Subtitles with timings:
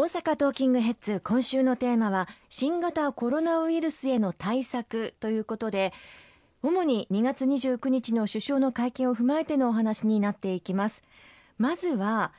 [0.00, 5.92] 大阪トーキングヘッズ今週のテーマは新型コロナウイルスへの対策ということで
[6.62, 11.02] 主に2月29日の首相の会見を踏まえてのお話になっていきます。
[11.58, 12.32] まずは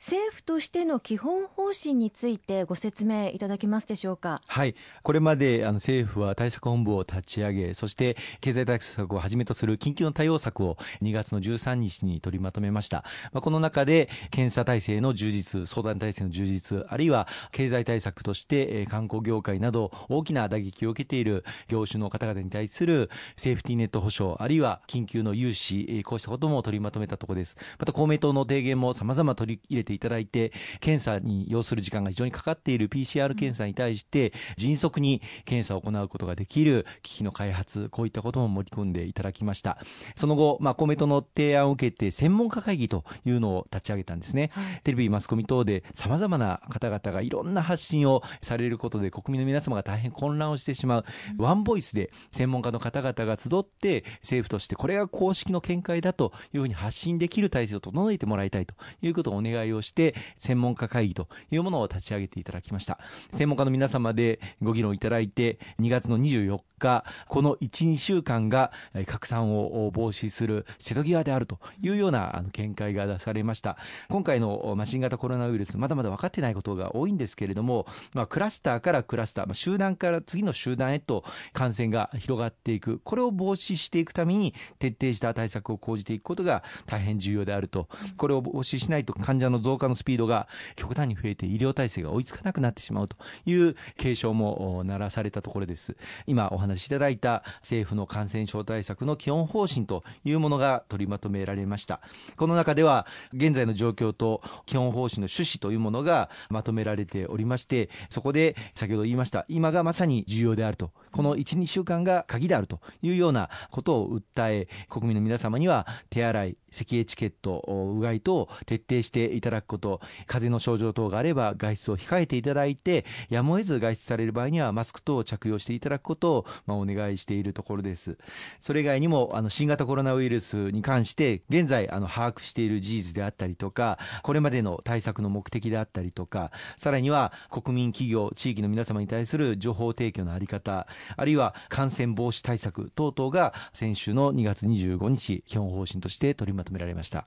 [0.00, 4.40] 政府としての基本方針についてご説明いただけますでしょうか？
[4.46, 4.74] はい。
[5.02, 13.04] これまであの政府は対策本部を立ち上げ、そして経済対策をはじめとする緊急の対応策を2月の13日に取りまとめました。
[13.32, 27.58] まあ、この中で検査体制の充実、相談体制の充実、あるいは経済対策として観光業界など大きな打撃を受けている業種の方々に対するセーフティーネット保障、あるいは緊急の融資、こうしたことも取りまとめたところです。
[27.78, 39.78] また公明党の提言も様々取り入れてていただいて、検査に要する時間が非常にかかっている PCR 検査に対して、迅速に検査を行うことができる機器の開発、こういったことも盛り込んでいただきました。
[40.14, 44.50] その後、まあ、公明党の提案を受けて、専門家会議というのを立ち上げたんですね。
[44.52, 51.04] はい、テレビ、マスコミ等で様々な方々がいろんな発信をされることで、国民の皆様が大変混乱をしてしまう、
[51.38, 62.98] うん、ワンボイスで専門家の方々が集って、政府としてこれが公式の見解だというふうに発信できる体制を整えてもらいたいということをお願いをして、専門家会議というものを立ち上げていただきました。
[63.32, 68.72] 専門家の皆様でご議論いただいて、2月の24日、この1、2週間が
[69.06, 73.76] 拡散を防止する瀬戸際であるというような見解が出されました。
[74.08, 87.88] 今回の新型コロナウイルス、まだまだ分かってないことが多いんですけれども、まあ、クラスターからクラスター、集団から次の集団へと感染が広がっていく、これを防止していくために徹底した対策を講じていくことが大変重要であると。
[88.16, 95.96] これを防止しないと患者の増増加のスピードが極端に増えて医療体制が追いつかなくなってしまうという警鐘も鳴らされたところです。
[96.26, 102.00] 今お話しいただいた政府の感染症対策の基本方針というものが取りまとめられました。
[102.36, 128.18] この中では現在の状況と基本方針の趣旨というものがまとめられておりまして、そこで先ほど言いました、今がまさに重要であると、この1、2週間が鍵であるというようなことを訴え、国民の皆様には手洗い、咳エチケット、うがい等徹底していただくこと、風邪の症状等があれば外出を控えていただいて、やむを得ず外出される場合にはマスク等を着用していただくことを、まあ、お願いしているところです。
[128.60, 147.26] それ以外にも、あの、新型コロナウイルスに関して、現在、あの、把握している事実であったりとか、これまでの対策の目的であったりとか、さらには国民、企業、地域の皆様に対する情報提供のあり方、あるいは感染防止対策等々が先週の2月25日、基本方針として取りまとめられました。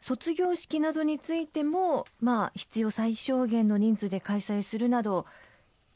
[0.00, 5.24] 卒業式などについても、まあ、必要最小限の人数で開催するなど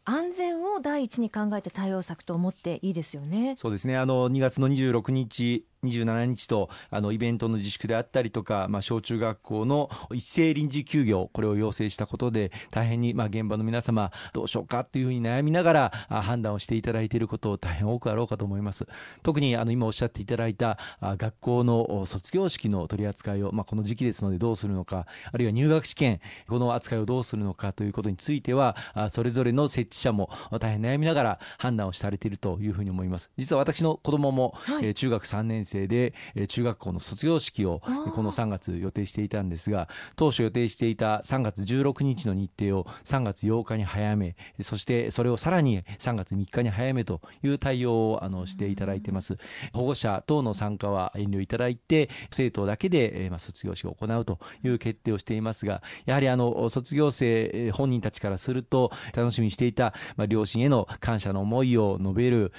[0.06, 3.56] 安全を第一に考えて対応策と思っていいですよね。
[3.59, 3.98] そうですね。
[3.98, 18.87] あの2月の26日27日とあのイベントの自粛であったりとか、まあ、小中学校の一斉臨時休業、これを要請したことで、大変に、まあ、現場の皆様、どうしようかというふうに悩みながら判断をしていただいていることを大変多くあろうかと思います。
[19.22, 28.77] 特にあの今おっしゃっていただいた学校の卒業式の取り扱いを、まあ、この時期ですのでどうするのか、あるいは入学試験、この扱いをどうするのかということについては、
[29.12, 33.31] それぞれの設置者も大変悩みながら判断をされているというふうに思います。
[33.37, 37.80] 実は私の子供も、はい、中学3年生で、え中学校の卒業式を
[38.14, 49.36] この3月予定していたんですが、当初予定していた3月16日の日程を3月8日に早め、そしてそれをさらに3月3日に早めという対応をあのしていただいてます。
[49.72, 62.52] 保護者等の参加は遠慮いただいて、生徒だけで、えま卒業式を行うという決定をしていますが、やはりあの卒業生本人たちからすると楽しみにしていた、まあ、両親への感謝の思いを述べる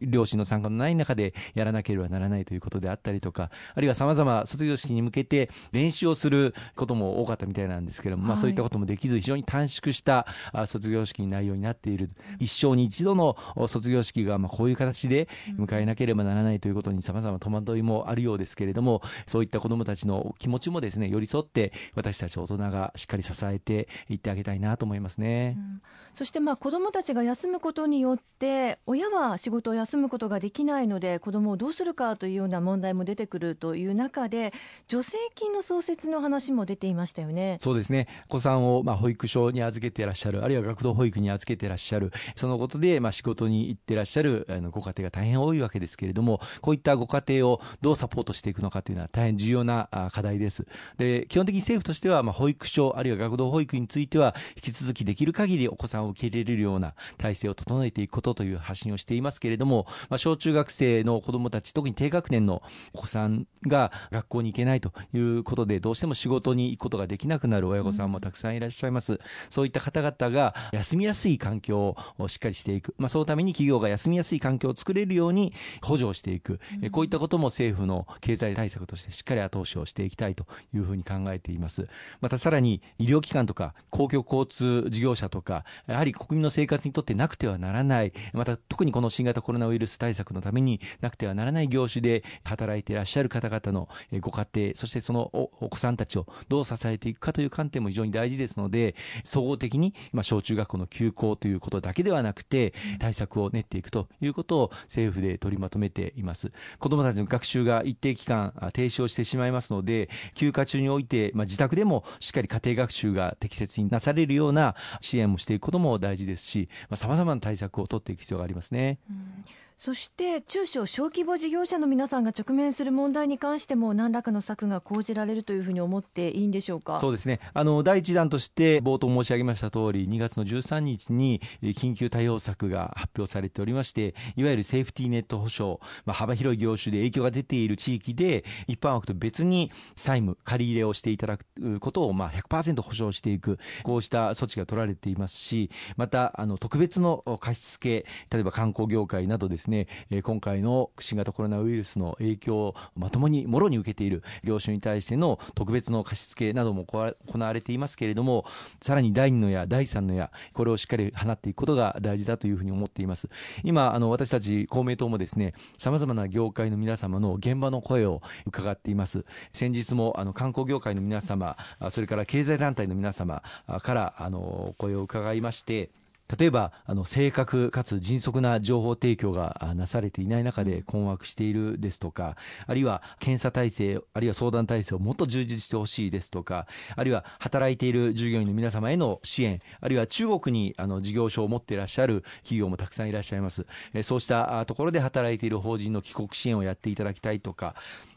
[0.00, 10.26] 両親の参加のない中でやらなければならないということであったりとか、あるいは様々卒業式に向けて練習をすることも多かったみたいなんですけども、はい、まあそういったこともできず、非常に短縮した
[10.66, 12.10] 卒業式内容になっている。
[12.38, 15.28] 一生に一度の卒業式がまあこういう形で
[15.58, 25.56] 迎えなければならないということに様々戸惑いもあるようですけれども、そういった子供たちの気持ちもですね、寄り添って私たち大人がしっかり支えていってあげたいなと思いますね。
[25.56, 25.82] うん、
[26.14, 34.52] そしてまあ子供たちが休むことによって、親は仕事を休むことができないので、子供をどうするかというような問題も出てくるという中で、
[34.88, 37.58] 助成金の創設の話も出ていましたよね。
[37.60, 38.08] そうですね。
[38.28, 50.66] 子さんをまあ保育所に預けていらっしゃる、あるいは学童保育に預けていらっしゃる、そのことでまあ仕事に行っていらっしゃるあのご家庭が大変多いわけですけれども、こういったご家庭をどうサポートしていくのかというのは大変重要な課題です。
[50.98, 62.62] で、基本的に政府としてはまあ保育所、あるいは学童保育については、引き続きできる限りお子さんを受け入れれるような体制を整えていくことという発信をしていますけれども、まあ、小中学生の子どもたち、特に低学学年の
[62.94, 69.14] お子さんが学校に行けないということで、どうしても仕事に行くことができなくなる親御さんもたくさんいらっしゃいます。
[69.14, 69.18] うん、
[69.50, 72.94] そういった方々が休みやすい環境をしっかりしていく。
[72.96, 76.60] まあ、そのために企業が休みやすい環境を作れるように補助をしていく。
[76.82, 81.88] うん、こういったことも政府の経済対策としてしっかり後押しをしていきたいというふうに考えています。
[82.20, 92.13] またさらに医療機関とか公共交通事業者とか、やはり国民の生活にとってなくてはならない、また特にこの新型コロナウイルス対策のためになくてはならない業種で
[92.44, 93.88] 働いていらっしゃる方々の
[94.20, 106.52] ご家庭、そしてそのお子さんたちをどう支えていくかという観点も非常に大事ですので、総合的に、まあ、小中学校の休校ということだけではなくて、対策を練っていくということを政府で取りまとめています。
[106.78, 118.98] 子どもたちの学習が一定期間停止をしてしまいますので、休暇中において、まあ、自宅でもしっかり家庭学習が適切になされるような支援もしていくことも大事ですし、さまざ、まな対策を取っていく必要がありますね。
[119.10, 119.44] うん
[119.76, 126.98] そして中小小規模事業者の皆さんが直面する問題に関しても何らかの策が講じられるというふうに思っていいんでしょうか？
[127.00, 127.40] そうですね。
[127.52, 158.44] あの第一弾として冒頭申し上げました通り2月の13日に緊急対応策が発表されておりましていわゆるセーフティーネット保証、まあ、幅広い業種で影響が出ている地域で一般枠と別に債務借り入れをしていただくことをまあ100%保証していくこうした措置が取られていますしまたあの特別の貸付例えば観光業界などですですね、え今回の新型コロナウイルスの影響をまともにもろに受けている業種に対しての特別の貸し付けなども行われていますけれども、
[158.82, 163.30] さらに第2の矢、第3の矢、これをしっかり放っていくことが大事だというふうに思っています。
[163.62, 169.24] 今、あの、私たち公明党もですね、様々な業界の皆様の現場の声を伺っています。
[169.52, 171.56] 先日も、あの、観光業界の皆様、
[171.90, 173.42] それから経済団体の皆様
[173.82, 175.90] から、あの、声を伺いまして、
[176.38, 182.36] 例えばあの正確かつ迅速な情報提供がなされていない中で困惑しているですとか
[182.66, 186.66] あるいは検査体制あるいは相談体制をもっと充実してほしいですとか
[186.96, 193.66] あるいは働いている従業員の皆様への支援あるいは中国にあの事業所を持っていらっしゃる企業もたくさんいらっしゃいます。
[194.02, 197.74] そうしたところで働いている法人の帰国支援をやっていただきたいとか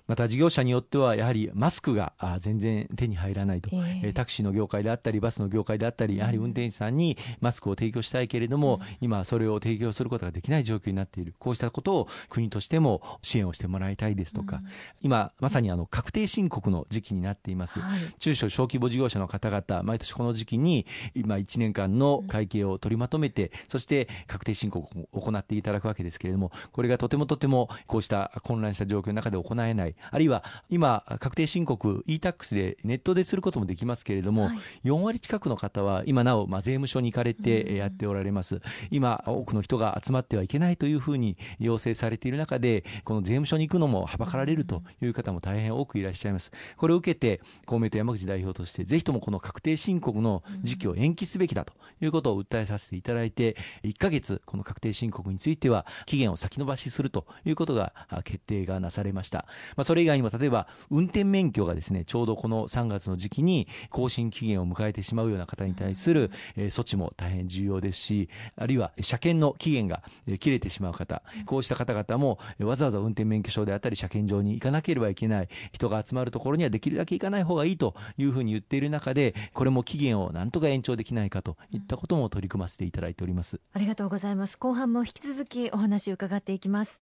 [0.07, 11.35] また事業者によってはやはりマスクが全然手に入らないと、えー、タクシーの業界であったりバスの業界であったりやはり運転手さんにマスクを提供したいけれども、うん、今それを提供することができない状況になっている。
[11.39, 14.63] こうしたことを国としても支援をしてもらいたいですとか、うん、
[15.01, 38.61] 今まさにあの確定申告の時期になっています、はい、中小小規模事業者の方々毎年この時期に今1年間の会計を取りまとめて、そして確定申告を行っていただくわけですけれどもこれがとてもとてもこうした混乱した状況の中で行えないあるいは今、確定申告、e-tax でネットですることもできますけれども、はい、4割近くの方は今なお、まあ、税務署に行かれてやっておられます、
[38.91, 46.51] 今、多くの人が集まってはいけないというふうに要請されている中で、この税務署に行くのもはばかられるという方も大変多くいらっしゃいます。
[46.77, 57.93] これを受けて、公明党山口代表として、ぜひともこの確定申告の時期を延期すべきだということを訴えさせていただいて、1ヶ月、この確定申告については、期限を先延ばしするということが
[58.23, 59.45] 決定がなされました。
[59.75, 83.61] まあ、それ以外にも例えば運転免許がですねちょうどこの3月の時期に更新期限を迎えてしまうような方に対する、え措置も大変重要ですしあるいは車検の期限が、え切れてしまう方こうした方々もわざわざ運転免許証であったり車検場に行かなければいけない人が集まるところにはできるだけ行かない方がいいというふうに言っている中でこれも期限をなんとか延長できないかといったことも取り組ませていただいております。
[83.71, 84.57] ありがとうございます。
[84.57, 86.95] 後半も引き続きお話を伺っていきます。